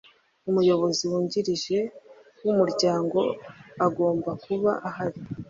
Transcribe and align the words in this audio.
Umuyobozi 0.49 1.03
wungirije 1.11 1.79
w’umuryango 2.45 3.19
agomba 3.85 4.31
kuba 4.43 4.71
ahari 4.89 5.19